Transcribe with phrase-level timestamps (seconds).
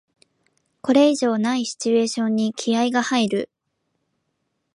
[0.81, 3.49] これ以上ないシチュエーションに気合いが入る